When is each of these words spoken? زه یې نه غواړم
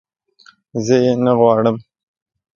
زه 0.85 0.95
یې 1.03 1.13
نه 1.25 1.31
غواړم 1.39 1.77